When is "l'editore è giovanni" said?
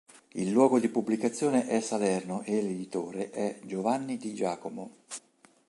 2.63-4.17